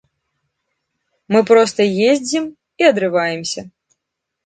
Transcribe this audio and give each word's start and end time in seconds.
Мы 1.35 1.39
проста 1.51 1.81
ездзім 2.09 2.51
і 2.55 2.83
адрываемся! 2.91 3.61